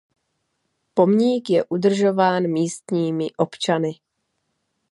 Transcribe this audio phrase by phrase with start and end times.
[0.93, 3.91] Pomník je udržován místními občany.